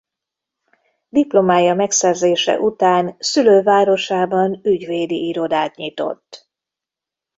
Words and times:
Diplomája 1.09 1.73
megszerzése 1.73 2.59
után 2.59 3.15
szülővárosában 3.19 4.59
ügyvédi 4.63 5.27
irodát 5.27 5.75
nyitott. 5.75 6.49